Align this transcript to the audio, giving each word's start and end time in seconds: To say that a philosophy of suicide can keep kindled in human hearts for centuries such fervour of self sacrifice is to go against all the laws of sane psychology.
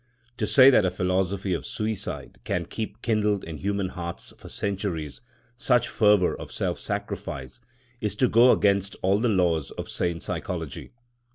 To 0.37 0.47
say 0.47 0.71
that 0.71 0.83
a 0.83 0.89
philosophy 0.89 1.53
of 1.53 1.63
suicide 1.63 2.39
can 2.43 2.65
keep 2.65 3.03
kindled 3.03 3.43
in 3.43 3.57
human 3.57 3.89
hearts 3.89 4.33
for 4.35 4.49
centuries 4.49 5.21
such 5.57 5.87
fervour 5.87 6.35
of 6.35 6.51
self 6.51 6.79
sacrifice 6.79 7.59
is 7.99 8.15
to 8.15 8.27
go 8.27 8.49
against 8.49 8.95
all 9.03 9.19
the 9.19 9.29
laws 9.29 9.69
of 9.69 9.89
sane 9.89 10.19
psychology. 10.19 10.89